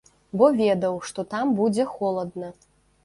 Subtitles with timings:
[0.39, 2.49] Бо ведаў, што там будзе холадна.